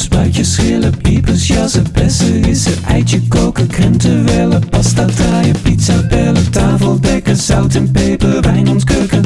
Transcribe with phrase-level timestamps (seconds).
[0.00, 6.50] Dopen, spuitjes, schillen, piepers, jassen, bessen, rissen, eitje koken, krenten wellen, pasta draaien, pizza bellen,
[6.50, 9.24] tafel dekken, zout en peper, wijn ontkurken.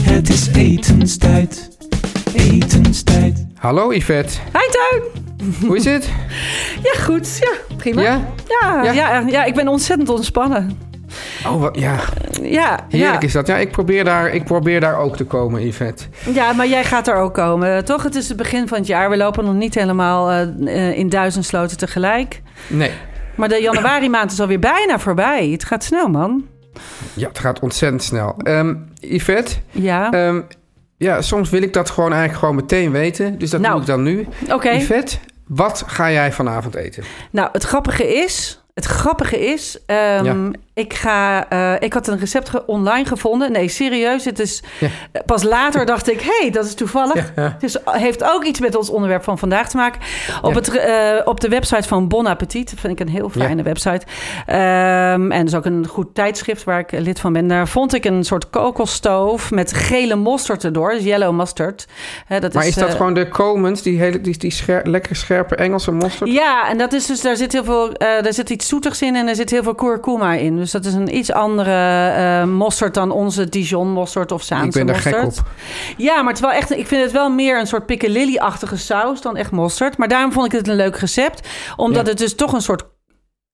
[0.00, 1.68] Het is etenstijd,
[2.34, 3.46] etenstijd.
[3.54, 5.02] Hallo Yvette, Hi Tuin!
[5.66, 6.08] hoe is het?
[6.82, 7.38] Ja, goed.
[7.40, 8.02] Ja, prima.
[8.02, 8.20] Ja?
[8.48, 8.92] Ja, Ja?
[8.92, 9.24] ja?
[9.26, 10.78] Ja, ik ben ontzettend ontspannen.
[11.46, 11.96] Oh, wat, ja,
[12.42, 13.26] Ja, heerlijk ja.
[13.26, 13.46] is dat.
[13.46, 16.04] Ja, ik probeer, daar, ik probeer daar ook te komen, Yvette.
[16.32, 17.84] ja, maar jij gaat er ook komen.
[17.84, 18.02] Toch?
[18.02, 19.10] Het is het begin van het jaar.
[19.10, 20.40] We lopen nog niet helemaal eh,
[20.90, 22.42] eh, in duizend sloten tegelijk.
[22.66, 22.90] Nee,
[23.34, 25.48] Maar de januari maand is alweer bijna voorbij.
[25.48, 26.44] Het gaat snel, man.
[27.14, 28.34] ja, het gaat ontzettend snel.
[28.38, 30.10] Ehm Yvette, Ja.
[30.10, 30.40] ehm,
[30.96, 33.38] ja, soms wil ik dat gewoon eigenlijk gewoon meteen weten.
[33.38, 34.26] Dus dat Nou, doe ik dan nu.
[34.52, 34.70] Oké.
[34.70, 37.02] Yvette, wat ga jij vanavond eten?
[37.30, 38.60] Nou, het grappige is...
[38.74, 40.34] Het grappige is, ehm, Ja.
[40.76, 43.52] Ik, ga, eh, ik had een recept ge- online gevonden.
[43.52, 44.24] Nee, serieus.
[44.24, 44.88] Het is, Ja.
[45.12, 47.14] eh, Pas later dacht ik, hé, hey, dat is toevallig.
[47.14, 47.42] Ja, ja.
[47.52, 50.00] Het is, heeft ook iets met ons onderwerp van vandaag te maken.
[50.42, 53.62] Op, het, eh, op de website van Bon Appetit, dat vind ik een heel fijne
[53.62, 54.06] website.
[54.46, 57.48] Ehm, en is ook een goed tijdschrift waar ik lid van ben.
[57.48, 60.90] Daar vond ik een soort kokosstoof met gele mosterd erdoor.
[60.90, 61.86] Dus yellow mustard.
[62.40, 65.54] Dat Maar is dat eh, gewoon de Comens, die, hele, die, die scher- lekker scherpe
[65.56, 66.30] Engelse mosterd?
[66.30, 69.16] ja, en dat is dus, daar zit heel veel, eh daar zit iets zoetigs in
[69.16, 70.58] en er zit heel veel kurkuma in.
[70.66, 74.72] Dus dat is een iets andere eh mosterd dan onze Dijon mosterd of Saanse ik
[74.72, 75.46] ben daar gek mosterd.
[75.46, 75.52] op.
[75.96, 79.20] Ja, maar het is wel echt, ik vind het wel meer een soort piccalilli-achtige saus
[79.20, 79.96] dan echt mosterd.
[79.96, 81.48] Maar daarom vond ik het een leuk recept.
[81.76, 82.08] Omdat Ja.
[82.10, 82.82] het dus toch een soort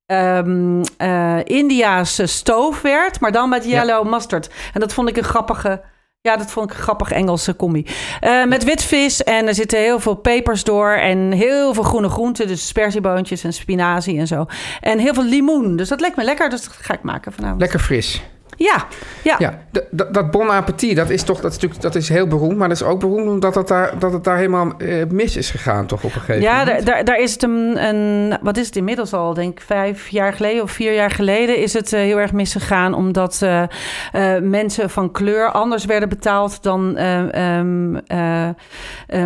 [0.07, 3.71] ehm eh, Indiaanse stoof werd, maar dan met Ja.
[3.85, 4.51] yellow mustard.
[4.75, 5.81] En dat vond ik een grappige...
[6.29, 7.87] Ja, dat vond ik een grappige Engelse combi.
[8.21, 12.09] Eh, met wit vis en er zitten heel veel pepers door en heel veel groene
[12.09, 12.47] groenten.
[12.47, 14.47] Dus sperzieboontjes en spinazie en zo.
[14.81, 15.77] En heel veel limoen.
[15.77, 17.61] Dus dat lijkt me lekker, dus dat ga ik maken vanavond.
[17.61, 18.23] Lekker fris.
[18.57, 18.87] Ja,
[19.23, 19.37] ja.
[19.39, 19.59] Ja,
[20.11, 22.57] dat Bon Appetit, dat is toch dat is natuurlijk dat is heel beroemd.
[22.57, 25.51] Maar dat is ook beroemd omdat het daar, dat het daar helemaal eh, mis is
[25.51, 26.87] gegaan, toch op een gegeven Ja, moment.
[26.87, 30.09] daar, daar, daar is het een, een, wat is het inmiddels al, denk ik vijf
[30.09, 33.63] jaar geleden of vier jaar geleden is het eh, heel erg misgegaan omdat eh,
[34.41, 38.55] mensen van kleur anders werden betaald dan eh, ehm, eh, eh,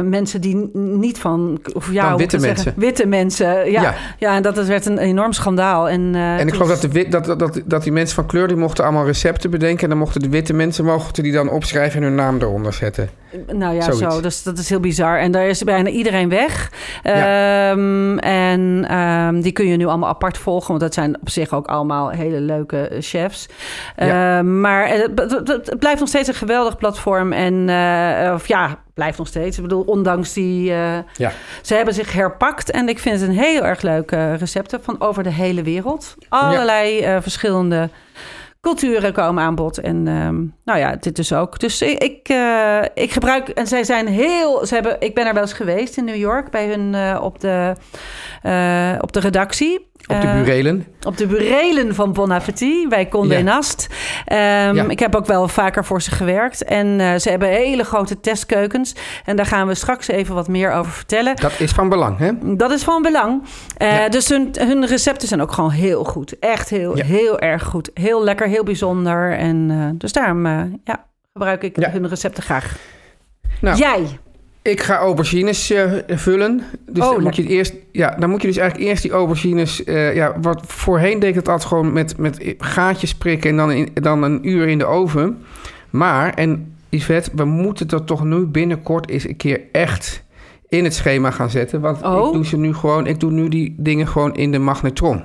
[0.02, 2.64] mensen die niet van, of ja, Dan witte ik zeggen?
[2.64, 2.80] mensen.
[2.82, 3.70] witte mensen.
[3.70, 3.94] Ja, Ja.
[4.18, 4.34] ja.
[4.36, 5.88] en dat is- werd een enorm schandaal.
[5.88, 8.56] En, En ik geloof dat, de dat, dat, dat, dat die mensen van kleur die
[8.56, 9.82] mochten allemaal recepten bedenken.
[9.82, 13.08] En dan mochten de witte mensen mochten die dan opschrijven en hun naam eronder zetten.
[13.52, 14.14] Nou ja, Zoiets.
[14.14, 14.20] zo.
[14.20, 15.18] Dus dat is heel bizar.
[15.18, 16.70] En daar is bijna iedereen weg.
[17.02, 17.70] Ja.
[17.70, 20.68] Ehm, en ehm, die kun je nu allemaal apart volgen.
[20.68, 23.46] Want dat zijn op zich ook allemaal hele leuke eh, chefs.
[23.96, 24.38] Ja.
[24.38, 25.10] Ehm, maar het,
[25.48, 27.32] het- blijft nog steeds een geweldig platform.
[27.32, 29.56] En eh, of ja, blijft nog steeds.
[29.56, 30.70] Ik bedoel, ondanks die...
[30.72, 31.32] eh, Ja.
[31.62, 32.70] ze hebben zich herpakt.
[32.70, 36.14] En ik vind het een heel erg leuke recepten van over de hele wereld.
[36.28, 37.88] Allerlei eh, verschillende
[38.66, 39.78] culturen komen aan bod.
[39.78, 41.58] En ehm, nou ja, dit dus ook.
[41.58, 43.48] Dus ik, ik, eh, ik gebruik...
[43.48, 44.66] En zij zijn heel...
[44.66, 46.50] Ze hebben, ik ben er wel eens geweest in New York...
[46.50, 47.74] bij hun eh, op, de,
[48.42, 49.90] eh, op de redactie.
[50.08, 50.86] Op de Eh, burelen.
[51.06, 53.42] op de burelen van Bon Appetit bij Condé Ja.
[53.42, 53.86] Nast.
[54.24, 54.84] Ehm, Ja.
[54.88, 56.64] Ik heb ook wel vaker voor ze gewerkt.
[56.64, 58.94] En eh, ze hebben hele grote testkeukens.
[59.24, 61.36] En daar gaan we straks even wat meer over vertellen.
[61.36, 62.30] Dat is van belang, hè?
[62.56, 63.42] Dat is van belang.
[63.76, 64.08] Eh, Ja.
[64.08, 66.38] Dus hun, hun recepten zijn ook gewoon heel goed.
[66.38, 67.90] Echt heel, heel erg goed.
[67.94, 69.32] Heel lekker, heel bijzonder.
[69.36, 70.46] En dus daarom
[70.84, 72.76] ja, gebruik ik hun recepten graag.
[73.60, 74.06] Nou, Jij?
[74.66, 76.62] Ik ga aubergines eh, vullen.
[76.90, 79.12] Dus Oh, dan, moet je het eerst, ja, dan moet je dus eigenlijk eerst die
[79.12, 79.84] aubergines...
[79.84, 83.50] eh, ja, wat voorheen deed ik het altijd gewoon met, met gaatjes prikken...
[83.50, 85.44] en dan, in, dan een uur in de oven.
[85.90, 90.22] Maar, en Yvette, we moeten dat toch nu binnenkort eens een keer echt
[90.68, 91.80] in het schema gaan zetten.
[91.80, 92.26] Want Oh.
[92.26, 93.06] ik doe ze nu gewoon...
[93.06, 95.22] Ik doe nu die dingen gewoon in de magnetron.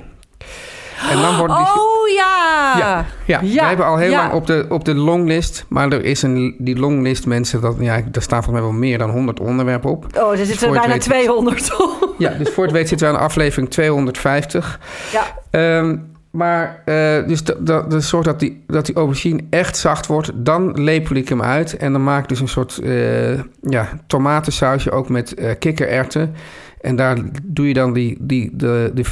[1.09, 2.75] En dan worden die, Oh ja!
[2.77, 3.39] Ja, ja.
[3.41, 4.17] Ja, wij hebben al heel ja.
[4.17, 5.65] lang op de, op de longlist.
[5.67, 8.97] Maar er is een, die longlist mensen, dat, ja, daar staan volgens mij wel meer
[8.97, 10.05] dan 100 onderwerpen op.
[10.17, 12.15] Oh, er zitten voor het bijna weet- 200 op.
[12.17, 14.79] Ja, dus voor het weet zitten we aan aflevering 250.
[15.11, 15.23] Ja.
[15.49, 15.97] Ehm,
[16.31, 21.15] maar uh, dus de soort dat die, dat die aubergine echt zacht wordt, dan lepel
[21.15, 21.77] ik hem uit.
[21.77, 26.35] En dan maak ik dus een soort uh, ja, tomatensausje ook met uh, kikkererwten.
[26.81, 29.03] En daar doe je dan die, die, de, de,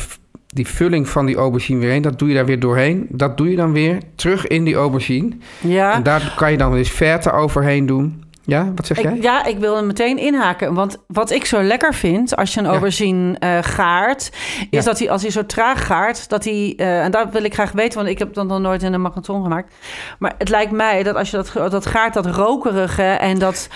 [0.53, 2.01] die vulling van die aubergine weer heen.
[2.01, 3.07] Dat doe je daar weer doorheen.
[3.09, 5.29] Dat doe je dan weer terug in die aubergine.
[5.59, 5.93] Ja.
[5.93, 8.23] En daar kan je dan dus verte overheen doen.
[8.43, 9.17] Ja, wat zeg jij?
[9.21, 10.73] Ja, ik wil hem meteen inhaken.
[10.73, 14.29] Want wat ik zo lekker vind als je een aubergine uh, gaart...
[14.59, 14.81] is Ja.
[14.81, 16.29] dat hij als hij zo traag gaart...
[16.29, 17.97] dat hij, uh, en dat wil ik graag weten...
[17.97, 19.73] want ik heb dat nog nooit in een marathon gemaakt.
[20.19, 23.67] Maar het lijkt mij dat als je dat, dat gaart, dat rokerige en dat...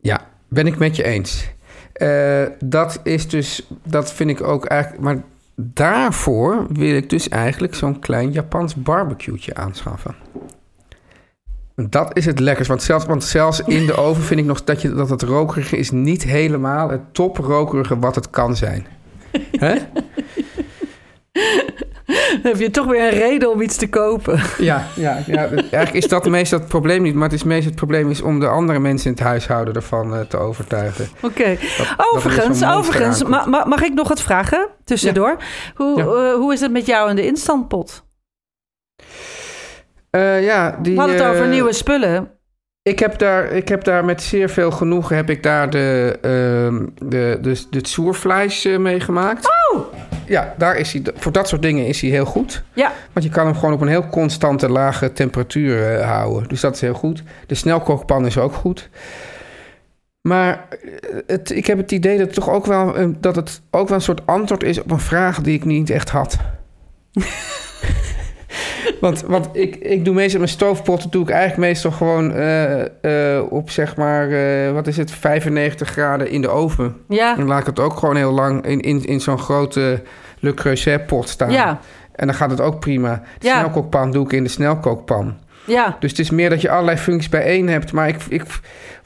[0.00, 1.48] Ja, ben ik met je eens.
[1.96, 5.02] Uh, dat is dus, dat vind ik ook eigenlijk...
[5.02, 5.22] maar
[5.62, 10.14] daarvoor wil ik dus eigenlijk zo'n klein Japans barbecue'tje aanschaffen.
[11.88, 12.68] Dat is het lekkers.
[12.68, 15.90] Want zelfs, zelfs in de oven vind ik nog dat, je, dat het rokerige is
[15.90, 18.86] niet helemaal het top rokerige wat het kan zijn.
[19.60, 19.78] Dan
[22.48, 24.40] heb je toch weer een reden om iets te kopen.
[24.58, 27.14] Ja, ja, ja, eigenlijk is dat meestal het probleem niet.
[27.14, 30.14] Maar het is meestal het probleem is om de andere mensen in het huishouden ervan
[30.14, 31.08] uh, te overtuigen.
[31.22, 31.26] Oké.
[31.26, 31.58] Okay.
[31.96, 35.36] Overigens, overigens ma ma mag ik nog wat vragen tussendoor?
[35.38, 35.44] Ja.
[35.74, 36.04] Hoe, ja.
[36.04, 38.04] uh, hoe is het met jou in de instantpot?
[40.10, 42.39] Uh, ja, die, We hadden het over nieuwe spullen.
[42.82, 46.86] Ik heb, daar, ik heb daar met zeer veel genoegen heb ik daar de, uh,
[47.08, 49.48] de, de, de zoervlees uh, mee gemaakt.
[49.72, 49.94] Oh!
[50.26, 52.62] Ja, daar is hij, voor dat soort dingen is hij heel goed.
[52.72, 52.92] Ja.
[53.12, 56.48] Want je kan hem gewoon op een heel constante lage temperatuur uh, houden.
[56.48, 57.22] Dus dat is heel goed.
[57.46, 58.88] De snelkookpan is ook goed.
[60.20, 60.68] Maar
[61.26, 64.02] het, ik heb het idee dat het toch ook wel, dat het ook wel een
[64.02, 66.36] soort antwoord is op een vraag die ik niet echt had.
[69.00, 73.52] Want, want ik, ik doe meestal mijn stoofpotten doe ik eigenlijk meestal gewoon uh, uh,
[73.52, 76.96] op zeg maar, uh, wat is het, 95 graden in de oven.
[77.08, 77.30] Ja.
[77.32, 80.02] En dan laat ik het ook gewoon heel lang in, in, in zo'n grote
[80.40, 81.50] Le Creuset pot staan.
[81.52, 81.80] Ja.
[82.14, 83.22] En dan gaat het ook prima.
[83.38, 83.58] De Ja.
[83.58, 85.34] snelkookpan doe ik in de snelkookpan.
[85.66, 85.96] Ja.
[86.00, 87.92] Dus het is meer dat je allerlei functies bijeen hebt.
[87.92, 88.42] Maar ik, ik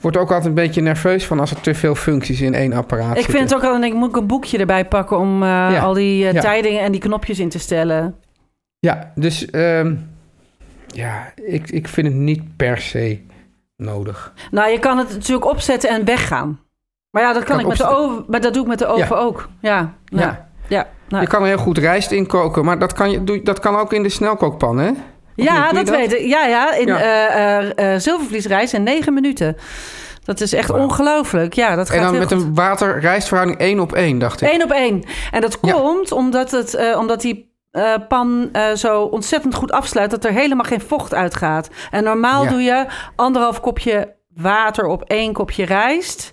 [0.01, 3.11] word ook altijd een beetje nerveus van als er te veel functies in één apparaat
[3.11, 3.33] Ik zitten.
[3.35, 5.79] vind het ook al, ik moet ik een boekje erbij pakken om uh, Ja.
[5.81, 6.41] al die uh, Ja.
[6.41, 8.15] tijdingen en die knopjes in te stellen.
[8.85, 10.11] Ja, dus um,
[10.87, 13.21] ja, ik, ik vind het niet per se
[13.77, 14.33] nodig.
[14.51, 16.61] Nou, je kan het natuurlijk opzetten en weggaan.
[17.11, 18.25] Maar ja, dat kan, Kan ik met de oven.
[18.29, 19.23] Maar dat doe ik met de oven Ja.
[19.23, 19.49] ook.
[19.61, 19.95] Ja.
[20.05, 20.21] Ja.
[20.21, 20.49] Ja.
[20.69, 20.87] Ja.
[21.09, 21.23] Nou.
[21.23, 23.93] Je kan er heel goed rijst in koken, maar dat kan, je, dat kan ook
[23.93, 24.89] in de snelkookpan, hè?
[24.91, 24.97] Of
[25.35, 26.27] Ja, je dat, weet ik.
[26.27, 26.75] Ja, ja.
[26.75, 26.99] In Ja.
[27.01, 29.57] eh, eh, eh, zilvervliesrijst in negen minuten.
[30.25, 31.53] Dat is echt ongelooflijk.
[31.55, 32.43] Ja, dat gaat En dan met goed.
[32.43, 34.53] een water-rijstverhouding 1 op 1, dacht ik.
[34.53, 35.03] Eén op één.
[35.31, 40.11] En dat komt omdat, het, omdat die eh, pan eh, zo ontzettend goed afsluit...
[40.11, 41.69] dat er helemaal geen vocht uitgaat.
[41.91, 42.51] En normaal Ja.
[42.51, 42.87] doe je
[43.17, 46.33] anderhalf kopje water op één kopje rijst...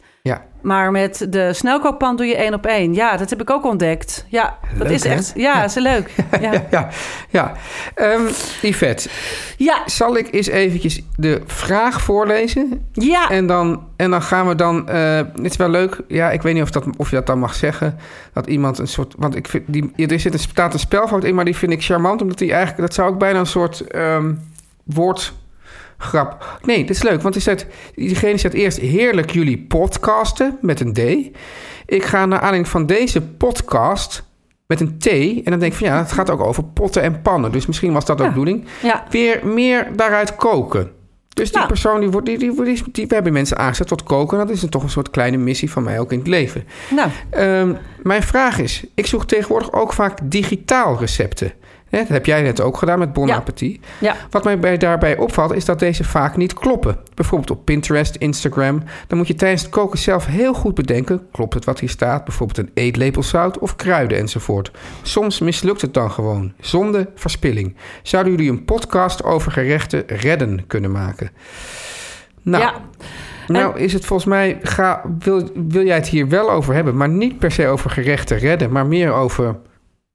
[0.61, 2.93] Ja, Maar met de snelkookpan doe je één op één.
[2.93, 4.25] Ja, dat heb ik ook ontdekt.
[4.29, 5.09] Ja, dat Leuk, is hè?
[5.13, 5.31] echt...
[5.35, 6.11] Ja, is leuk.
[6.41, 6.51] Ja.
[6.51, 6.89] ja, ja.
[7.29, 7.53] ja.
[7.95, 8.21] Ehm,
[8.61, 9.09] Yvette,
[9.57, 12.89] Ja, zal ik eens eventjes de vraag voorlezen?
[12.93, 13.29] ja.
[13.29, 14.89] En dan, en dan gaan we dan...
[14.89, 17.39] eh, het is wel leuk, ja, ik weet niet of, dat, of je dat dan
[17.39, 17.97] mag zeggen...
[18.33, 19.13] dat iemand een soort...
[19.17, 21.83] Want ik vind, die, er zit een, staat een spelfout in, maar die vind ik
[21.83, 22.21] charmant...
[22.21, 22.81] omdat die eigenlijk...
[22.81, 24.33] dat zou ook bijna een soort ehm
[26.01, 26.59] woordgrap...
[26.65, 27.65] Nee, dit is leuk, want zegt,
[27.95, 28.77] diegene zegt eerst...
[28.77, 30.99] heerlijk jullie podcasten, met een D.
[31.85, 34.23] Ik ga naar aanleiding van deze podcast...
[34.67, 37.21] met een T, en dan denk ik van ja, het gaat ook over potten en
[37.21, 37.51] pannen.
[37.51, 39.03] Dus misschien was dat ook de bedoeling ja.
[39.09, 40.91] weer meer daaruit koken.
[41.33, 41.67] Dus die Nou.
[41.67, 44.39] persoon, die wordt, die, die, die, die- we hebben mensen aangezet tot koken.
[44.39, 46.63] En dat is een, toch een soort kleine missie van mij ook in het leven.
[46.89, 51.53] Nou, Ehm, mijn vraag is, ik zoek tegenwoordig ook vaak digitaal recepten.
[51.99, 53.35] Dat heb jij net ook gedaan met Bon Ja.
[53.35, 53.85] Appetit.
[53.99, 54.15] ja.
[54.29, 56.97] Wat mij bij, daarbij opvalt, is dat deze vaak niet kloppen.
[57.13, 58.83] Bijvoorbeeld op Pinterest, Instagram.
[59.07, 61.27] Dan moet je tijdens het koken zelf heel goed bedenken...
[61.31, 62.23] klopt het wat hier staat?
[62.23, 64.71] Bijvoorbeeld een eetlepel zout of kruiden enzovoort.
[65.01, 67.75] Soms mislukt het dan gewoon, zonder verspilling.
[68.03, 71.31] Zouden jullie een podcast over gerechten redden kunnen maken?
[72.41, 72.73] Nou, ja.
[73.47, 74.59] nou is het volgens mij...
[74.63, 76.97] Ga, wil, wil jij het hier wel over hebben...
[76.97, 78.71] maar niet per se over gerechten redden...
[78.71, 79.55] maar meer over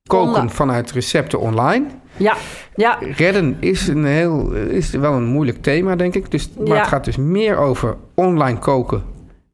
[0.06, 1.84] koken vanuit recepten online...
[2.18, 2.36] Ja,
[2.76, 2.98] ja.
[3.16, 6.30] Redden is, een heel, is wel een moeilijk thema, denk ik.
[6.30, 6.74] Dus, maar Ja.
[6.74, 9.02] het gaat dus meer over online koken.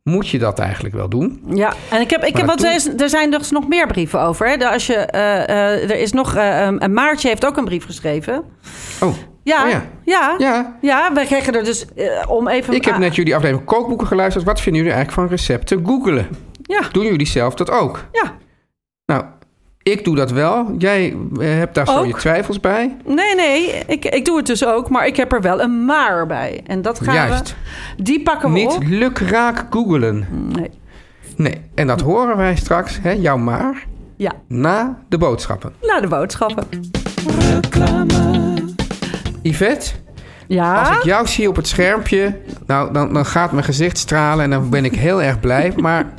[0.02, 1.42] Moet je dat eigenlijk wel doen?
[1.48, 4.20] Ja, en ik heb, ik heb, Maar want er, er zijn dus nog meer brieven
[4.20, 4.48] over.
[4.48, 4.70] Hè?
[4.70, 8.44] Als je, eh, eh, er is nog, eh, een Maartje heeft ook een brief geschreven.
[9.00, 9.82] Oh, Ja, Oh ja.
[10.04, 10.34] ja.
[10.38, 10.76] ja.
[10.80, 11.12] ja.
[11.14, 11.86] wij kregen er dus
[12.28, 12.74] om even...
[12.74, 14.44] Ik heb net jullie aflevering kookboeken geluisterd.
[14.44, 16.28] Wat vinden jullie eigenlijk van recepten googelen?
[16.62, 18.04] Ja, Doen jullie zelf dat ook?
[18.12, 18.32] ja.
[19.06, 19.24] Nou,
[19.82, 20.74] Ik doe dat wel.
[20.78, 22.06] Jij eh, hebt daar zo Ook?
[22.06, 22.96] je twijfels bij.
[23.06, 26.26] Nee, nee, ik, ik doe het dus ook, maar ik heb er wel een maar
[26.26, 26.60] bij.
[26.66, 27.54] En dat gaan Juist.
[27.96, 28.02] we...
[28.02, 28.82] Die pakken we Niet op.
[28.84, 30.26] lukraak googelen.
[30.30, 30.70] Nee.
[31.36, 33.86] Nee, en dat horen wij straks, hè, jouw maar,
[34.16, 35.72] Ja, na de boodschappen.
[35.82, 36.66] naar de boodschappen.
[39.42, 39.90] Yvette,
[40.48, 40.78] Ja?
[40.80, 42.36] als ik jou zie op het schermpje,
[42.66, 45.72] nou, dan, dan gaat mijn gezicht stralen en dan ben ik heel erg blij.
[45.76, 46.12] Maar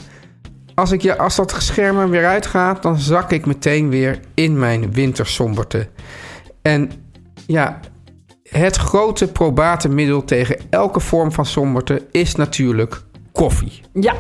[0.76, 4.92] als, ik als dat scherm er weer uitgaat, dan zak ik meteen weer in mijn
[4.94, 5.88] wintersomberte.
[6.62, 6.92] En
[7.48, 7.80] ja,
[8.44, 13.02] het grote probate middel tegen elke vorm van somberte is natuurlijk
[13.32, 13.82] koffie.
[13.94, 14.14] Ja.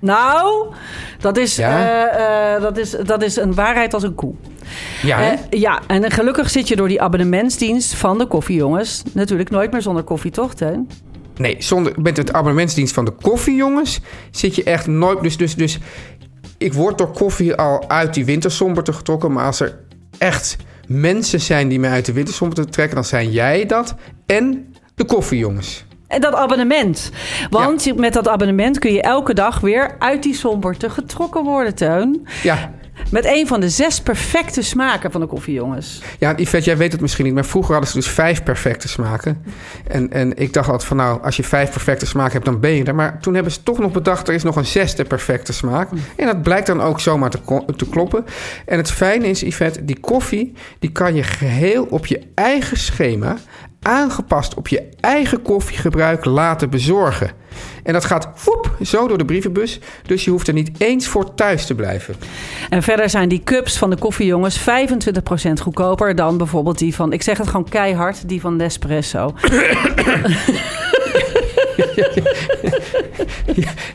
[0.00, 0.72] Nou,
[1.18, 1.78] dat is, Ja?
[1.78, 4.34] eh, eh, dat, is, dat is een waarheid als een koe.
[5.02, 5.30] Ja?
[5.32, 9.02] Eh, ja, en gelukkig zit je door die abonnementsdienst van de koffiejongens...
[9.12, 10.88] natuurlijk nooit meer zonder koffie, toch, Teun?
[11.40, 15.22] Nee, zonder, met het abonnementsdienst van de koffie, jongens, zit je echt nooit.
[15.22, 15.78] Dus, dus, dus
[16.58, 19.32] ik word door koffie al uit die wintersomberte getrokken.
[19.32, 19.78] Maar als er
[20.18, 20.56] echt
[20.86, 23.94] mensen zijn die mij uit de wintersomberte trekken, dan zijn jij dat
[24.26, 25.84] en de koffie, jongens.
[26.06, 27.10] En dat abonnement.
[27.50, 32.26] Want met dat abonnement kun je elke dag weer uit die somberte getrokken worden, Teun.
[32.42, 32.72] Ja,
[33.10, 36.02] Met een van de zes perfecte smaken van de koffiejongens.
[36.18, 39.44] ja Yvette, jij weet het misschien niet, maar vroeger hadden ze dus vijf perfecte smaken.
[39.88, 42.70] En, en ik dacht altijd van nou, als je vijf perfecte smaken hebt, dan ben
[42.70, 42.94] je er.
[42.94, 45.88] Maar toen hebben ze toch nog bedacht, er is nog een zesde perfecte smaak.
[46.16, 47.38] En dat blijkt dan ook zomaar te,
[47.76, 48.24] te kloppen.
[48.66, 53.36] En het fijne is, Yvette, die koffie, die kan je geheel op je eigen schema,
[53.82, 57.30] aangepast op je eigen koffiegebruik laten bezorgen.
[57.82, 59.78] En dat gaat woep, zo door de brievenbus.
[60.06, 62.14] Dus je hoeft er niet eens voor thuis te blijven.
[62.70, 64.62] En verder zijn die cups van de koffiejongens 25%
[65.62, 69.34] goedkoper dan bijvoorbeeld die van, ik zeg het gewoon keihard, die van Nespresso.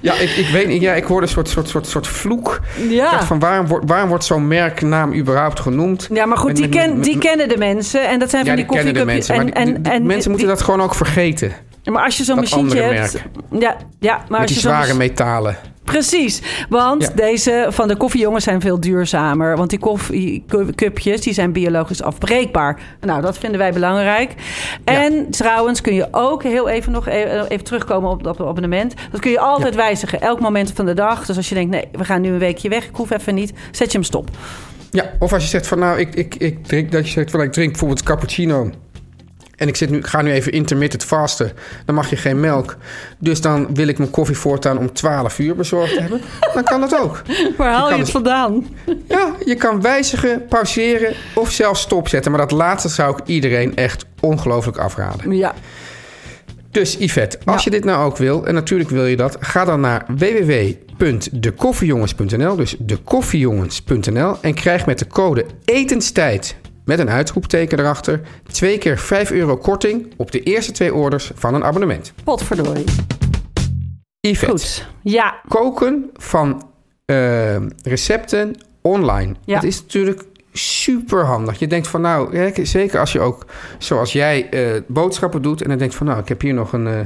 [0.02, 0.82] Ja, ik, ik weet niet.
[0.82, 2.60] Ja, ik hoorde een soort, soort, soort, soort vloek.
[2.90, 3.24] Ja.
[3.26, 6.08] van waarom wordt, waarom wordt zo'n merknaam überhaupt genoemd?
[6.14, 8.08] Ja, maar goed, Met- die, met- ken, met- die kennen de mensen.
[8.08, 9.36] En dat zijn Ja, van die die kennen de mensen.
[9.36, 11.52] Maar die- die- die mensen moeten dat gewoon ook vergeten.
[11.84, 13.14] Maar als je zo'n machientje hebt...
[13.50, 13.62] merk.
[13.64, 15.58] Ja, ja, maar als die je zo'n zware metalen.
[15.86, 17.10] Precies, want Ja.
[17.16, 19.58] deze van de koffiejongens zijn veel duurzamer.
[19.58, 22.80] Want die koffiecupjes die zijn biologisch afbreekbaar.
[23.02, 24.34] Nou, dat vinden wij belangrijk.
[24.84, 28.94] En trouwens kun je ook heel even nog even, even terugkomen op dat abonnement.
[29.12, 31.26] Dat kun je altijd wijzigen, elk moment van de dag.
[31.26, 33.54] Dus als je denkt, nee, we gaan nu een weekje weg, ik hoef even niet,
[33.72, 34.30] zet je hem stop.
[34.92, 37.42] Ja, of als je zegt van nou, ik, ik, ik drink, dat je zegt van
[37.42, 38.70] ik drink bijvoorbeeld cappuccino.
[39.56, 41.52] En ik, zit nu, ik ga nu even intermittent vasten.
[41.86, 42.78] Dan mag je geen melk.
[43.18, 46.22] Dus dan wil ik mijn koffie voortaan om 12 uur bezorgd hebben.
[46.54, 47.22] Dan kan dat ook.
[47.58, 48.68] Waar haal je, het dus- vandaan?
[49.08, 52.32] Ja, je kan wijzigen, pauzeren of zelfs stopzetten.
[52.32, 55.32] Maar dat laatste zou ik iedereen echt ongelooflijk afraden.
[55.32, 55.54] Ja,
[56.72, 59.80] Dus Yvette, als je dit nou ook wil, en natuurlijk wil je dat, ga dan
[59.80, 66.56] naar www.dekoffiejongens.nl, dus dekoffiejongens.nl, en krijg met de code etenstijd
[66.86, 71.54] met een uitroepteken erachter twee keer 5 euro korting op de eerste twee orders van
[71.54, 72.14] een abonnement.
[72.24, 72.86] potverdorie.
[74.20, 76.70] Yvette, Goed, ja, koken van
[77.06, 79.36] eh, recepten online.
[79.46, 79.54] Ja.
[79.54, 80.24] Dat is natuurlijk
[80.54, 81.60] super handig.
[81.60, 83.46] Je denkt van nou, hè, zeker als je ook
[83.78, 86.88] zoals jij eh, boodschappen doet en dan denkt van nou, ik heb hier nog een,
[86.88, 87.00] eh,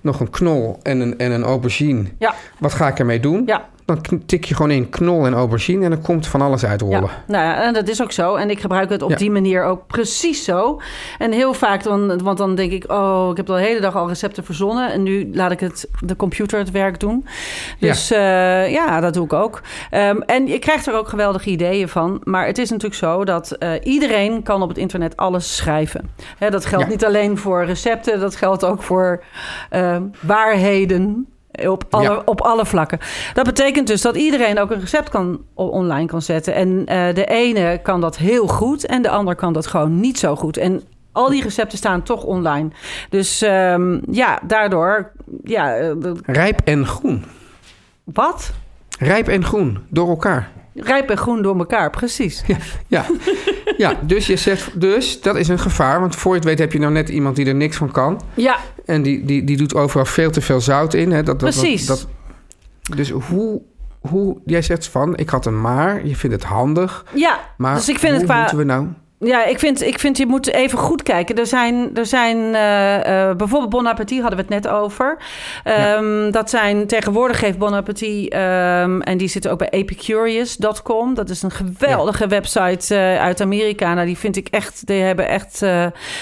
[0.00, 2.04] nog een knol en een, en een aubergine.
[2.18, 3.42] ja, Wat ga ik ermee doen?
[3.46, 3.68] ja.
[3.84, 7.00] Dan tik je gewoon in knol en aubergine en dan komt van alles uitrollen.
[7.00, 8.34] Ja, nou ja, en dat is ook zo.
[8.34, 9.16] En ik gebruik het op Ja.
[9.16, 10.80] die manier ook precies zo.
[11.18, 12.90] En heel vaak, dan, want dan denk ik...
[12.92, 14.92] oh, ik heb de hele dag al recepten verzonnen...
[14.92, 17.26] en nu laat ik het, de computer het werk doen.
[17.78, 19.60] Dus ja, ja dat doe ik ook.
[19.90, 22.20] Ehm, en je krijgt er ook geweldige ideeën van.
[22.24, 26.10] Maar het is natuurlijk zo dat eh, iedereen kan op het internet alles schrijven.
[26.38, 26.90] Hè, dat geldt Ja.
[26.90, 28.20] niet alleen voor recepten...
[28.20, 29.24] dat geldt ook voor
[29.70, 31.28] ehm, waarheden...
[31.68, 32.22] Op alle, Ja.
[32.24, 32.98] op alle vlakken.
[33.34, 36.54] Dat betekent dus dat iedereen ook een recept kan, online kan zetten.
[36.54, 40.18] En eh, de ene kan dat heel goed en de ander kan dat gewoon niet
[40.18, 40.56] zo goed.
[40.56, 40.82] En
[41.12, 42.68] al die recepten staan toch online.
[43.08, 45.12] Dus ehm, ja, daardoor...
[45.44, 45.90] Ja, eh,
[46.26, 47.24] Rijp en groen.
[48.04, 48.52] wat?
[48.98, 50.50] Rijp en groen, door elkaar.
[50.74, 52.42] Rijp en groen door elkaar, precies.
[52.46, 52.56] Ja,
[52.88, 53.04] ja
[54.02, 56.00] dus, je zegt, dus dat is een gevaar.
[56.00, 58.20] Want voor je het weet heb je nou net iemand die er niks van kan.
[58.34, 61.10] Ja, En die, die, die doet overal veel te veel zout in.
[61.12, 61.22] Hè?
[61.22, 61.86] Dat, dat, Precies.
[61.86, 63.62] Dat, dat- dus hoe,
[64.00, 64.36] hoe...
[64.44, 66.06] Jij zegt van, ik had een maar.
[66.06, 67.04] Je vindt het handig.
[67.14, 67.40] ja.
[67.56, 68.38] Maar dus ik vind hoe het qua...
[68.38, 68.86] moeten we nou...
[69.18, 71.36] Ja, ik vind, ik vind je moet even goed kijken.
[71.36, 75.16] Er zijn, er zijn eh, eh, bijvoorbeeld Bon Appetit hadden we het net over.
[75.64, 81.14] Ehm, Dat zijn tegenwoordig geeft Bon Appetit ehm, en die zitten ook bij epicurious.com.
[81.14, 83.94] Dat is een geweldige website eh, uit Amerika.
[83.94, 85.60] Nou, die vind ik echt, die hebben echt,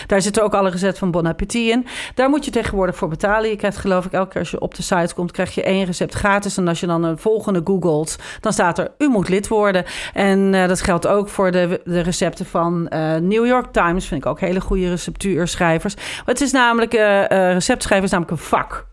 [0.06, 1.86] daar zitten ook alle recept van Bon Appetit in.
[2.14, 3.50] Daar moet je tegenwoordig voor betalen.
[3.50, 5.84] Je krijgt geloof ik elke keer als je op de site komt, krijg je één
[5.84, 6.56] recept gratis.
[6.56, 9.84] En als je dan een volgende googelt, dan staat er, u moet lid worden.
[10.14, 14.06] En dat geldt ook voor de, de recepten van eh, New York Times.
[14.06, 15.94] Vind ik ook hele goede receptuurschrijvers.
[15.94, 18.86] Maar het is namelijk, eh eh, receptschrijven is namelijk een vak.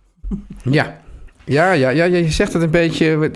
[0.63, 0.99] Ja.
[1.49, 3.29] Ja, ja, ja, je zegt het een beetje.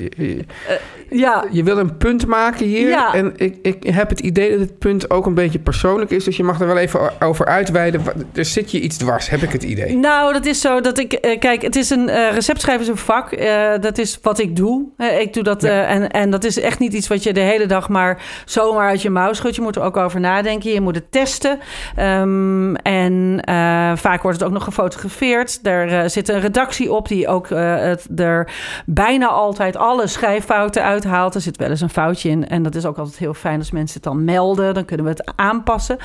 [1.09, 2.87] Ja, Je wil een punt maken hier.
[2.87, 3.13] Ja.
[3.13, 6.23] En ik, ik heb het idee dat het punt ook een beetje persoonlijk is.
[6.23, 8.01] Dus je mag er wel even over uitweiden.
[8.33, 9.95] Er zit je iets dwars, heb ik het idee.
[9.97, 11.13] Nou, dat is zo dat ik...
[11.13, 12.09] eh, kijk, het is een...
[12.09, 13.31] eh receptschrijven is een vak.
[13.31, 14.85] Eh, dat is wat ik doe.
[14.97, 15.61] Eh, ik doe dat...
[15.61, 15.69] Ja.
[15.69, 18.87] eh, en, en dat is echt niet iets wat je de hele dag maar zomaar
[18.89, 19.55] uit je mouw schudt.
[19.55, 20.71] Je moet er ook over nadenken.
[20.73, 21.59] Je moet het testen.
[21.95, 25.63] Ehm, en eh, vaak wordt het ook nog gefotografeerd.
[25.63, 28.51] Daar eh, zit een redactie op die ook eh, er
[28.85, 31.35] bijna altijd alle schrijffouten uithaalt.
[31.35, 32.47] Er zit wel eens een foutje in.
[32.47, 34.73] En dat is ook altijd heel fijn als mensen het dan melden.
[34.73, 35.97] Dan kunnen we het aanpassen.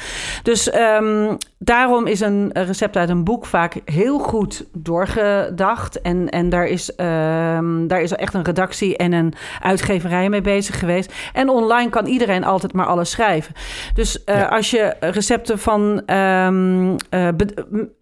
[0.43, 6.01] Dus ehm, daarom is een recept uit een boek vaak heel goed doorgedacht.
[6.01, 10.79] En, en daar, is, ehm, daar is echt een redactie en een uitgeverij mee bezig
[10.79, 11.13] geweest.
[11.33, 13.55] En online kan iedereen altijd maar alles schrijven.
[13.95, 14.45] Dus eh, Ja.
[14.47, 16.03] als je recepten van.
[16.07, 17.27] ehm, eh,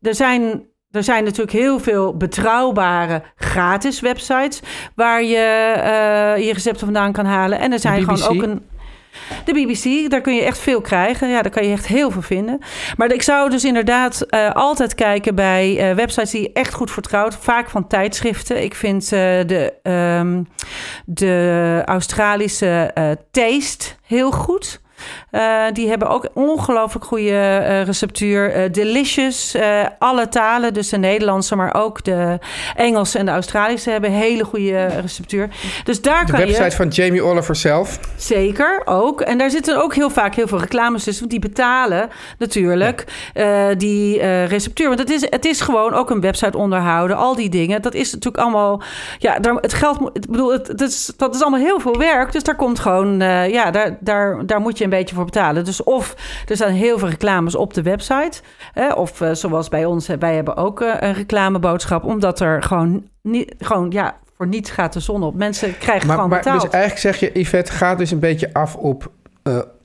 [0.02, 0.64] er zijn.
[0.96, 4.60] Er zijn natuurlijk heel veel betrouwbare gratis websites
[4.94, 7.58] waar je eh, je recepten vandaan kan halen.
[7.58, 8.62] En er zijn gewoon ook een.
[9.44, 11.28] De BBC, daar kun je echt veel krijgen.
[11.28, 12.58] Ja, daar kan je echt heel veel vinden.
[12.96, 16.90] Maar ik zou dus inderdaad eh, altijd kijken bij eh, websites die je echt goed
[16.90, 17.36] vertrouwt.
[17.36, 18.62] Vaak van tijdschriften.
[18.62, 20.42] Ik vind de, ehm,
[21.04, 22.92] de Australische
[23.30, 24.80] Taste heel goed.
[25.30, 28.52] Eh, die hebben ook ongelooflijk goede eh, receptuur.
[28.52, 29.56] Eh, delicious,
[29.98, 32.38] alle talen, dus de Nederlandse, maar ook de
[32.76, 35.48] Engelse en de Australische hebben hele goede receptuur.
[35.84, 36.46] Dus daar De kan je...
[36.46, 37.98] website van Jamie Oliver zelf.
[38.16, 39.20] Zeker, ook.
[39.20, 41.28] En daar zitten ook heel vaak heel veel reclames tussen.
[41.28, 43.04] Want die betalen natuurlijk
[43.78, 44.86] die receptuur.
[44.86, 47.16] Want het is, het is gewoon ook een website onderhouden.
[47.16, 47.82] Al die dingen.
[47.82, 48.82] Dat is natuurlijk allemaal...
[49.18, 50.10] Ja, daar, het geld...
[50.12, 52.32] Ik bedoel, het, het is, dat is allemaal heel veel werk.
[52.32, 53.18] Dus daar komt gewoon...
[53.48, 55.64] ja, daar, daar, daar moet je een beetje voor betalen.
[55.64, 56.14] Dus of
[56.48, 58.40] er staan heel veel reclames op de website.
[58.72, 62.04] Hè, of eh, zoals bij ons, eh, wij hebben ook eh, een reclameboodschap.
[62.04, 63.04] Omdat er gewoon...
[63.22, 65.34] Niet, gewoon ja, voor niets gaat de zon op.
[65.34, 66.62] Mensen krijgen Maar, gewoon maar betaald.
[66.62, 69.10] dus eigenlijk zeg je, Yvette, gaat dus een beetje af op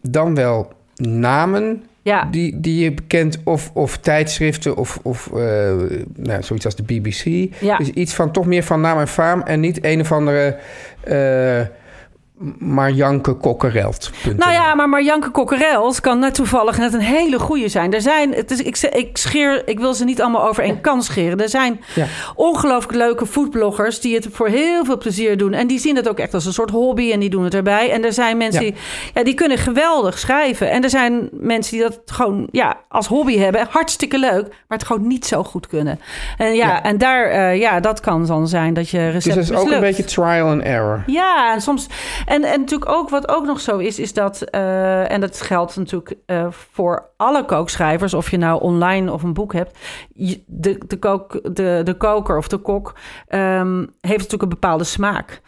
[0.02, 2.28] dan wel namen ja.
[2.32, 5.30] die, die je bekent, of, of tijdschriften, of, of
[6.16, 7.54] nou, zoiets als de BBC.
[7.60, 7.78] Ja.
[7.78, 10.58] Dus iets van toch meer van naam en faam en niet een of andere
[12.58, 14.12] Marjanke Kokkerelt.
[14.38, 17.94] Nou ja, maar Marjanke Kokkerels kan net toevallig net een hele goede zijn.
[17.94, 21.04] Er zijn, het is, ik, ik, scheer, ik wil ze niet allemaal over één kant
[21.06, 21.42] scheren.
[21.42, 22.06] Er zijn Ja.
[22.36, 25.54] ongelooflijk leuke foodbloggers die het voor heel veel plezier doen.
[25.54, 27.92] En die zien het ook echt als een soort hobby en die doen het erbij.
[27.92, 28.72] En er zijn mensen Ja.
[28.72, 28.80] die,
[29.14, 30.70] ja, die kunnen geweldig schrijven.
[30.72, 33.68] En er zijn mensen die dat gewoon ja, als hobby hebben.
[33.70, 36.00] Hartstikke leuk, maar het gewoon niet zo goed kunnen.
[36.38, 36.84] En ja, Ja.
[36.84, 39.72] en daar, eh, ja, dat kan dan zijn dat je dus recept dat is ook
[39.72, 41.04] een beetje trial and error.
[41.06, 41.88] Ja, en soms.
[42.32, 44.42] En, en natuurlijk ook wat ook nog zo is, is dat.
[44.42, 49.34] eh, en dat geldt natuurlijk eh, voor alle kookschrijvers, of je nou online of een
[49.34, 49.78] boek hebt.
[50.46, 52.96] De, de, kook, de, de koker of de kok
[53.28, 55.42] ehm, heeft natuurlijk een bepaalde smaak.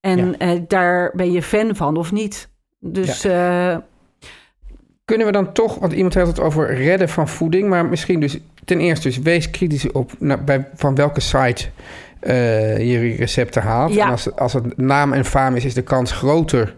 [0.00, 2.48] En eh, daar ben je fan van of niet.
[2.78, 3.26] Dus
[5.04, 8.38] Kunnen we dan toch, want iemand heeft het over redden van voeding, maar misschien dus
[8.64, 11.68] ten eerste dus wees kritisch op naar, bij, van welke site
[12.26, 13.94] je je recepten haalt.
[13.94, 14.04] Ja.
[14.04, 16.74] En als, als het naam en faam is, is de kans groter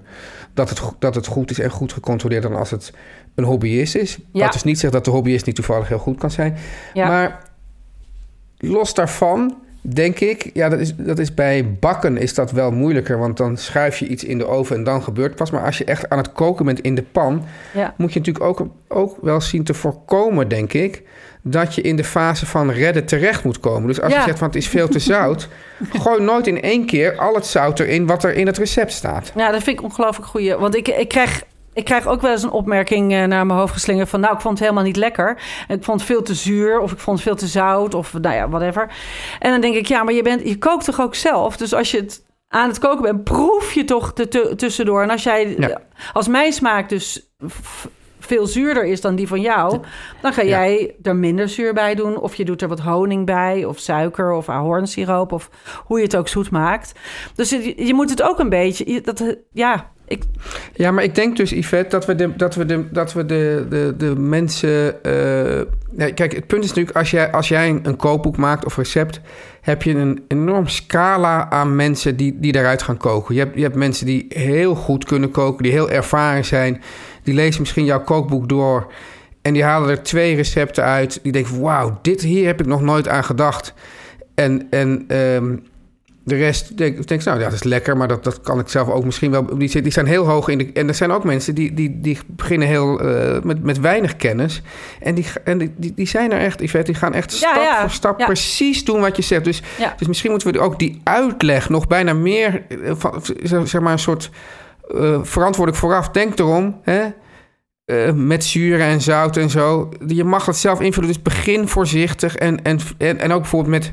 [0.54, 2.92] dat het, dat het goed is en goed gecontroleerd dan als het
[3.35, 4.18] een hobbyist is.
[4.33, 4.44] Ja.
[4.44, 6.57] Wat dus niet zegt dat de hobbyist niet toevallig heel goed kan zijn.
[6.94, 7.09] ja.
[7.09, 7.40] Maar
[8.59, 13.18] los daarvan denk ik, ja, dat is, dat is bij bakken is dat wel moeilijker,
[13.18, 15.50] want dan schuif je iets in de oven en dan gebeurt het pas.
[15.50, 17.94] Maar als je echt aan het koken bent in de pan, ja.
[17.96, 21.02] moet je natuurlijk ook, ook wel zien te voorkomen, denk ik,
[21.46, 23.87] dat je in de fase van redden terecht moet komen.
[23.87, 24.18] Dus als Ja.
[24.18, 25.48] je zegt van het is veel te zout,
[26.02, 29.33] gooi nooit in één keer al het zout erin wat er in het recept staat.
[29.37, 30.54] Ja, dat vind ik ongelooflijk goeie.
[30.54, 33.72] Want ik, ik, krijg, ik krijg ook wel eens een opmerking eh, naar mijn hoofd
[33.72, 34.20] geslingerd van...
[34.20, 35.38] nou, ik vond het helemaal niet lekker.
[35.68, 38.35] Ik vond het veel te zuur of ik vond het veel te zout of nou
[38.35, 38.90] ja, whatever.
[39.38, 41.57] En dan denk ik, ja, maar je, bent, je kookt toch ook zelf?
[41.57, 44.12] Dus als je het aan het koken bent, proef je toch
[44.57, 45.02] tussendoor.
[45.02, 45.80] En als jij, Ja.
[46.12, 47.28] als mijn smaak dus...
[48.26, 49.78] veel zuurder is dan die van jou,
[50.22, 50.48] dan ga Ja.
[50.48, 52.18] jij er minder zuur bij doen.
[52.20, 55.50] Of je doet er wat honing bij, of suiker, of ahornsiroop, of
[55.84, 56.92] hoe je het ook zoet maakt.
[57.34, 60.22] Dus je, je moet het ook een beetje, je- dat, ja, Ik,
[60.74, 63.66] Ja, maar ik denk dus, Yvette, dat we de, dat we de, dat we de,
[63.68, 65.02] de, de mensen...
[65.04, 68.76] eh, kijk, het punt is natuurlijk, als jij, als jij een, een kookboek maakt of
[68.76, 69.20] recept...
[69.60, 73.34] heb je een enorm scala aan mensen die, die daaruit gaan koken.
[73.34, 76.82] Je hebt, je hebt mensen die heel goed kunnen koken, die heel ervaren zijn.
[77.24, 78.92] Die lezen misschien jouw kookboek door...
[79.42, 81.20] en die halen er twee recepten uit.
[81.22, 83.74] Die denken, wauw, dit hier heb ik nog nooit aan gedacht.
[84.34, 84.66] En...
[84.70, 85.56] en ehm,
[86.24, 88.88] de rest denk denk nou ja, dat is lekker, maar dat, dat kan ik zelf
[88.88, 89.58] ook misschien wel.
[89.58, 90.70] Die, die zijn heel hoog in de.
[90.72, 94.62] En er zijn ook mensen die, die, die beginnen heel eh, met, met weinig kennis.
[95.00, 97.62] En, die, en die, die, die zijn er echt, Yvette, die gaan echt Ja, stap
[97.62, 98.26] ja, voor stap ja.
[98.26, 99.44] precies doen wat je zegt.
[99.44, 99.62] Dus,
[99.96, 103.22] dus misschien moeten we ook die uitleg nog bijna meer eh, van,
[103.66, 104.30] zeg maar, een soort
[104.88, 106.09] eh, verantwoordelijk vooraf.
[106.09, 107.09] Denk erom, hè?
[107.85, 109.88] eh, met zuren en zout en zo.
[110.07, 112.37] Je mag het zelf invullen, dus begin voorzichtig.
[112.37, 113.92] En, en, en, en ook bijvoorbeeld met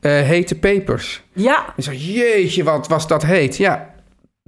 [0.00, 1.24] eh, hete pepers.
[1.32, 3.56] ja, En zeg, jeetje, wat was dat heet.
[3.56, 3.94] Ja,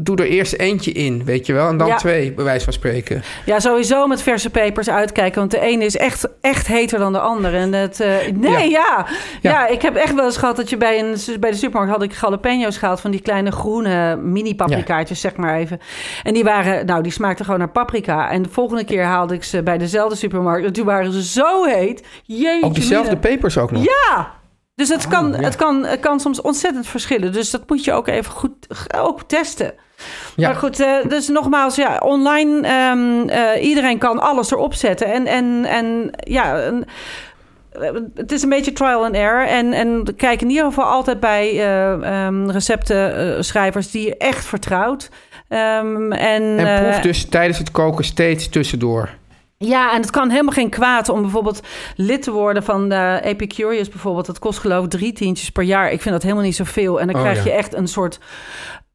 [0.01, 1.69] doe er eerst eentje in, weet je wel.
[1.69, 1.97] En dan Ja.
[1.97, 3.23] twee, bij wijze van spreken.
[3.47, 5.39] Ja, sowieso met verse pepers uitkijken.
[5.39, 7.57] Want de ene is echt, echt heter dan de andere.
[7.57, 8.59] En het, eh, nee, Ja.
[8.59, 9.07] ja.
[9.41, 9.51] Ja.
[9.51, 9.67] Ja.
[9.67, 12.13] ik heb echt wel eens gehad dat je bij, een, bij de supermarkt had ik
[12.21, 15.81] jalapeno's gehaald van die kleine groene mini paprikaatjes, zeg maar even.
[16.23, 18.31] En die waren, nou, die smaakten gewoon naar paprika.
[18.31, 20.67] En de volgende keer haalde ik ze bij dezelfde supermarkt.
[20.67, 22.07] En toen waren ze zo heet.
[22.23, 22.67] Jeetje.
[22.67, 23.21] Ook diezelfde mina.
[23.29, 23.85] pepers ook nog.
[23.85, 24.37] Ja.
[24.75, 25.45] Dus het, kan, Oh, ja.
[25.45, 27.33] het, kan, het kan soms ontzettend verschillen.
[27.33, 28.53] Dus dat moet je ook even goed
[28.97, 29.75] ook testen.
[30.37, 30.49] Ja.
[30.49, 35.07] Maar goed, eh, dus nogmaals, ja, online, ehm, eh, iedereen kan alles erop zetten.
[35.07, 36.85] En, en, en ja, een-
[37.73, 39.47] eh, het is een beetje trial and error.
[39.47, 41.93] En, en kijk in ieder geval altijd bij eh,
[42.27, 45.09] ehm, receptenschrijvers die je echt vertrouwt.
[45.49, 49.09] Ehm, en, En proef dus tijdens het koken steeds tussendoor.
[49.59, 51.61] ja, en het kan helemaal geen kwaad om bijvoorbeeld
[51.97, 54.27] lid te worden van de Epicurious bijvoorbeeld.
[54.27, 55.93] Dat kost geloof ik drie tientjes per jaar.
[55.93, 57.01] Ik vind dat helemaal niet zoveel.
[57.01, 57.45] En dan Oh, krijg ja.
[57.45, 58.19] je echt een soort,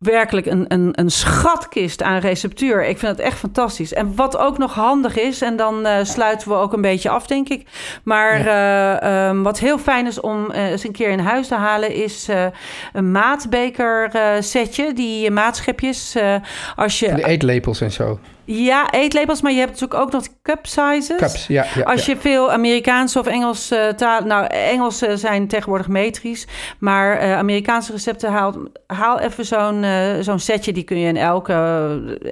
[0.04, 2.86] werkelijk een, een, een schatkist aan receptuur.
[2.86, 3.94] Ik vind het echt fantastisch.
[3.94, 7.28] En wat ook nog handig is, en dan eh, sluiten we ook een beetje af,
[7.28, 7.68] denk ik.
[8.04, 11.56] Maar eh, ehm, wat heel fijn is om eh, eens een keer in huis te
[11.56, 12.30] halen, is
[12.94, 14.94] een maatbeker setje.
[14.94, 16.18] Die maatschepjes.
[16.76, 18.20] als je En de eetlepels en zo.
[18.46, 21.18] Ja, eetlepels, maar je hebt natuurlijk ook nog cup sizes.
[21.18, 21.66] Cups, ja.
[21.76, 22.14] ja Als ja.
[22.14, 24.22] je veel Amerikaanse of Engelse taal...
[24.22, 26.48] Nou, Engelse zijn tegenwoordig metrisch.
[26.80, 28.58] Maar eh, Amerikaanse recepten haalt...
[28.88, 30.74] Haal even zo'n eh, zo'n setje.
[30.74, 31.54] Die kun je in elke...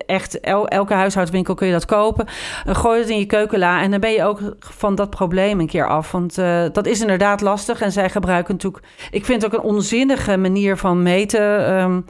[0.06, 2.28] Echt, el- elke huishoudwinkel kun je dat kopen.
[2.66, 3.82] En gooi het in je keukenla.
[3.82, 6.12] En dan ben je ook van dat probleem een keer af.
[6.12, 7.82] Want eh, dat is inderdaad lastig.
[7.82, 8.84] En zij gebruiken natuurlijk...
[9.12, 11.66] Ik vind het ook een onzinnige manier van meten.
[11.66, 12.02] Ehm,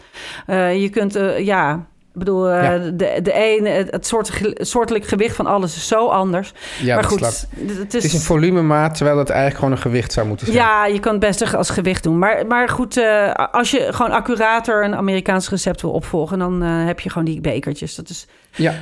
[0.45, 1.15] eh, je kunt...
[1.15, 1.89] eh, ja...
[2.13, 2.77] Ik bedoel, eh, Ja.
[2.77, 6.53] de, de ene, het, het soort, soortelijk gewicht van alles is zo anders.
[6.81, 7.47] Ja, maar goed, het
[7.79, 10.57] Het is, is een volumemaat, terwijl het eigenlijk gewoon een gewicht zou moeten zijn.
[10.57, 12.19] ja, je kan het best als gewicht doen.
[12.19, 16.85] Maar, maar goed, eh, als je gewoon accurater een Amerikaans recept wil opvolgen, dan eh,
[16.85, 17.95] heb je gewoon die bekertjes.
[17.95, 18.73] Dat is, Ja.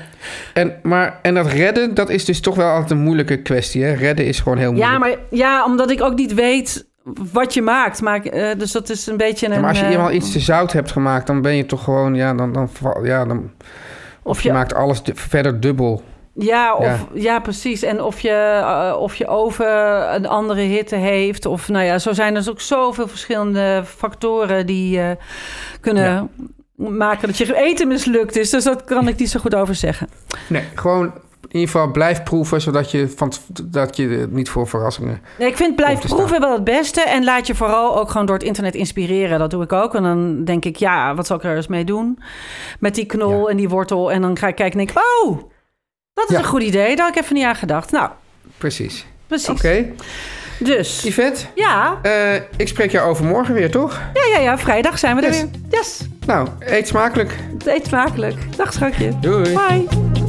[0.54, 3.84] En, maar, en dat redden, dat is dus toch wel altijd een moeilijke kwestie.
[3.84, 3.94] Hè?
[3.94, 4.92] Redden is gewoon heel moeilijk.
[4.94, 6.88] ja, maar ja, omdat ik ook niet weet
[7.32, 8.02] wat je maakt.
[8.02, 9.54] Maar, eh, dus dat is een beetje een.
[9.54, 11.84] Ja, maar als je eh, eenmaal iets te zout hebt gemaakt, dan ben je toch
[11.84, 12.70] gewoon, ja, dan, dan,
[13.04, 13.38] ja, dan
[14.24, 16.04] of, Of je, je- maakt alles verder dubbel.
[16.34, 16.98] Ja, of, Ja.
[17.14, 17.40] ja.
[17.40, 17.84] precies.
[17.84, 19.68] En of je, eh, of je oven
[20.16, 21.46] een andere hitte heeft.
[21.46, 25.10] Of nou ja, zo zijn er dus ook zoveel verschillende factoren die eh,
[25.82, 26.30] kunnen
[26.76, 28.50] maken dat je eten mislukt is.
[28.50, 30.10] Dus dat kan ik niet zo goed over zeggen.
[30.48, 31.14] Nee, gewoon
[31.52, 33.32] in ieder geval blijf proeven, zodat je, van,
[33.64, 35.22] dat je niet voor verrassingen...
[35.40, 37.02] Nee, ik vind blijf proeven wel het beste.
[37.02, 39.40] En laat je vooral ook gewoon door het internet inspireren.
[39.40, 39.96] Dat doe ik ook.
[39.96, 42.20] En dan denk ik, ja, wat zal ik er eens mee doen?
[42.80, 43.50] Met die knol Ja.
[43.52, 44.12] en die wortel.
[44.12, 45.38] En dan ga ik kijken en denk ik, oh,
[46.14, 46.42] dat is Ja.
[46.42, 46.96] een goed idee.
[46.96, 47.92] Daar had ik even niet aan gedacht.
[47.92, 48.10] Nou,
[48.58, 49.06] Precies.
[49.28, 49.50] precies.
[49.50, 49.86] Oké.
[50.60, 54.02] Dus, Yvette, ja, eh, ik spreek jou overmorgen weer, toch?
[54.14, 55.48] ja, ja, ja, vrijdag zijn we er weer.
[55.70, 57.36] Yes, Nou, eet smakelijk.
[57.66, 58.36] eet smakelijk.
[58.58, 59.20] Dag schatje.
[59.20, 59.54] Doei.
[59.54, 60.29] Bye.